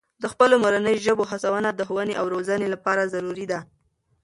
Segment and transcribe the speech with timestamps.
[0.21, 3.59] د خپلو مورنۍ ژبو هڅونه د ښوونې او روزنې لپاره ضروري ده.